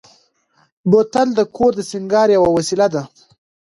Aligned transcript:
بوتل 0.89 1.27
د 1.35 1.39
کور 1.55 1.71
د 1.77 1.81
سینګار 1.91 2.27
یوه 2.37 2.49
وسیله 2.57 2.87
ده. 2.93 3.03